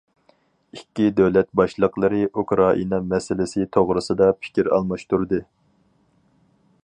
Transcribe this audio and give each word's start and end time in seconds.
ئىككى 0.75 1.03
دۆلەت 1.19 1.49
باشلىقلىرى 1.59 2.21
ئۇكرائىنا 2.43 3.01
مەسىلىسى 3.13 3.67
توغرىسىدا 3.77 4.31
پىكىر 4.45 4.73
ئالماشتۇردى. 4.79 5.43